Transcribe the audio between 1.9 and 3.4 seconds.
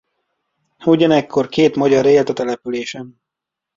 élt a településen.